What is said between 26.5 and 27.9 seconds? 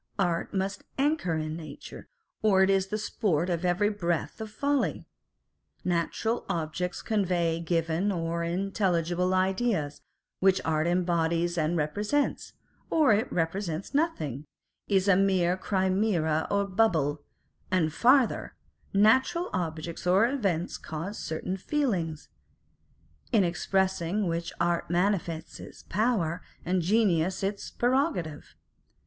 and genius its